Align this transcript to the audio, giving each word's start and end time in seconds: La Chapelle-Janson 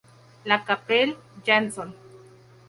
La 0.45 0.57
Chapelle-Janson 0.65 1.93